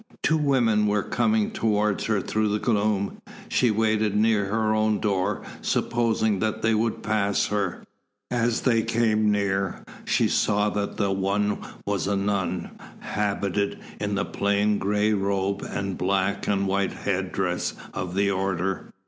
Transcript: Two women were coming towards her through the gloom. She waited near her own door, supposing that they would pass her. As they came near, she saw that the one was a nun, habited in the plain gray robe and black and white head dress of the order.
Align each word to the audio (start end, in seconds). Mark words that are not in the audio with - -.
Two 0.23 0.37
women 0.39 0.87
were 0.87 1.03
coming 1.03 1.51
towards 1.51 2.05
her 2.05 2.21
through 2.21 2.47
the 2.47 2.57
gloom. 2.57 3.21
She 3.49 3.69
waited 3.69 4.15
near 4.17 4.45
her 4.45 4.73
own 4.73 4.99
door, 4.99 5.43
supposing 5.61 6.39
that 6.39 6.63
they 6.63 6.73
would 6.73 7.03
pass 7.03 7.45
her. 7.45 7.83
As 8.31 8.61
they 8.61 8.81
came 8.81 9.29
near, 9.31 9.85
she 10.03 10.27
saw 10.27 10.71
that 10.71 10.97
the 10.97 11.11
one 11.11 11.59
was 11.85 12.07
a 12.07 12.15
nun, 12.15 12.71
habited 13.01 13.77
in 13.99 14.15
the 14.15 14.25
plain 14.25 14.79
gray 14.79 15.13
robe 15.13 15.61
and 15.61 15.99
black 15.99 16.47
and 16.47 16.65
white 16.67 16.93
head 16.93 17.31
dress 17.31 17.75
of 17.93 18.15
the 18.15 18.31
order. 18.31 18.91